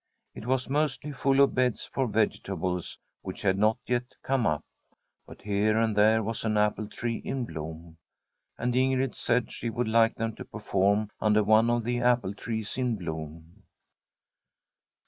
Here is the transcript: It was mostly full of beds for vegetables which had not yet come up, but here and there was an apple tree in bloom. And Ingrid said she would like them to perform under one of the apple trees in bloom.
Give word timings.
It 0.33 0.47
was 0.47 0.67
mostly 0.67 1.11
full 1.11 1.39
of 1.41 1.53
beds 1.53 1.85
for 1.85 2.07
vegetables 2.07 2.97
which 3.21 3.43
had 3.43 3.55
not 3.59 3.77
yet 3.85 4.15
come 4.23 4.47
up, 4.47 4.63
but 5.27 5.43
here 5.43 5.77
and 5.77 5.95
there 5.95 6.23
was 6.23 6.43
an 6.43 6.57
apple 6.57 6.87
tree 6.87 7.17
in 7.17 7.45
bloom. 7.45 7.97
And 8.57 8.73
Ingrid 8.75 9.13
said 9.13 9.51
she 9.51 9.69
would 9.69 9.87
like 9.87 10.15
them 10.15 10.33
to 10.37 10.43
perform 10.45 11.11
under 11.19 11.43
one 11.43 11.69
of 11.69 11.83
the 11.83 11.99
apple 11.99 12.33
trees 12.33 12.79
in 12.79 12.95
bloom. 12.95 13.61